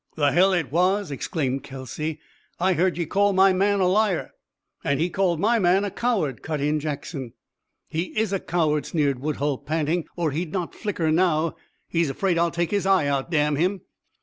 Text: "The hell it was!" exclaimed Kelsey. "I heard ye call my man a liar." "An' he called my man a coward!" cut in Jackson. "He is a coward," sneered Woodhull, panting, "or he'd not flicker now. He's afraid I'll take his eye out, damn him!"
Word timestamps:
"The 0.15 0.31
hell 0.31 0.51
it 0.51 0.71
was!" 0.71 1.11
exclaimed 1.11 1.61
Kelsey. 1.61 2.19
"I 2.59 2.73
heard 2.73 2.97
ye 2.97 3.05
call 3.05 3.33
my 3.33 3.53
man 3.53 3.79
a 3.81 3.85
liar." 3.85 4.31
"An' 4.83 4.97
he 4.97 5.11
called 5.11 5.39
my 5.39 5.59
man 5.59 5.85
a 5.85 5.91
coward!" 5.91 6.41
cut 6.41 6.59
in 6.59 6.79
Jackson. 6.79 7.33
"He 7.87 8.05
is 8.19 8.33
a 8.33 8.39
coward," 8.39 8.87
sneered 8.87 9.19
Woodhull, 9.19 9.59
panting, 9.59 10.05
"or 10.15 10.31
he'd 10.31 10.51
not 10.51 10.73
flicker 10.73 11.11
now. 11.11 11.55
He's 11.87 12.09
afraid 12.09 12.39
I'll 12.39 12.49
take 12.49 12.71
his 12.71 12.87
eye 12.87 13.05
out, 13.05 13.29
damn 13.29 13.57
him!" 13.57 13.81